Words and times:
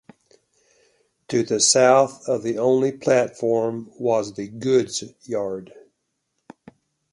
To 1.27 1.43
the 1.43 1.59
south 1.59 2.27
of 2.27 2.41
the 2.41 2.57
only 2.57 2.91
platform 2.91 3.91
was 3.99 4.33
the 4.33 4.47
goods 4.47 5.03
yard. 5.29 5.75